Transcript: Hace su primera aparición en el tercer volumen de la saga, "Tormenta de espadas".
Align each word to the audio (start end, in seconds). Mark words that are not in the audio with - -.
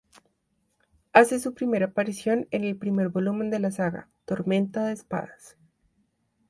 Hace 1.13 1.39
su 1.39 1.53
primera 1.53 1.85
aparición 1.85 2.47
en 2.49 2.63
el 2.63 2.79
tercer 2.79 3.09
volumen 3.09 3.51
de 3.51 3.59
la 3.59 3.69
saga, 3.69 4.09
"Tormenta 4.25 4.87
de 4.87 4.93
espadas". 4.93 5.57